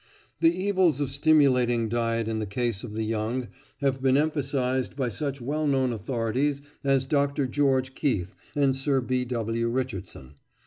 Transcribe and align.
The 0.39 0.51
evils 0.51 0.99
of 0.99 1.11
stimulating 1.11 1.87
diet 1.87 2.27
in 2.27 2.39
the 2.39 2.47
case 2.47 2.83
of 2.83 2.95
the 2.95 3.03
young 3.03 3.49
have 3.81 4.01
been 4.01 4.17
emphasized 4.17 4.95
by 4.95 5.09
such 5.09 5.39
well 5.39 5.67
known 5.67 5.93
authorities 5.93 6.63
as 6.83 7.05
Dr. 7.05 7.45
George 7.45 7.93
Keith 7.93 8.33
and 8.55 8.75
Sir 8.75 8.99
B. 8.99 9.25
W. 9.25 9.67
Richardson. 9.69 10.37